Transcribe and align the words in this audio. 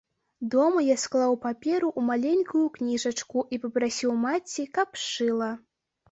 Дома 0.53 0.79
я 0.85 0.93
склаў 1.01 1.33
паперу 1.43 1.89
ў 1.89 2.01
маленькую 2.07 2.61
кніжачку 2.77 3.43
і 3.55 3.59
папрасіў 3.65 4.15
маці, 4.23 4.65
каб 4.79 4.97
сшыла. 5.03 5.51